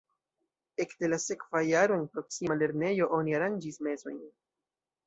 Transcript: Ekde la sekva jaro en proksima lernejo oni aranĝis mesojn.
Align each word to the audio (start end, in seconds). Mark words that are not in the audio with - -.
Ekde 0.85 1.09
la 1.11 1.19
sekva 1.25 1.61
jaro 1.67 1.99
en 2.01 2.09
proksima 2.17 2.59
lernejo 2.63 3.13
oni 3.21 3.39
aranĝis 3.43 3.81
mesojn. 3.91 4.23